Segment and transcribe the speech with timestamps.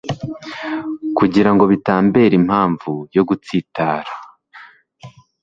[1.17, 4.11] kugira ngo bitambera impamvu yo gutsitara